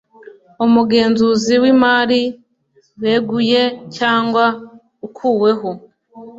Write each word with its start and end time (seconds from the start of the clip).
Umugenzuzi 0.65 1.53
w 1.61 1.63
imari 1.73 2.21
weguye 3.03 3.63
cyangwa 3.97 4.45
ukuweho 5.07 5.69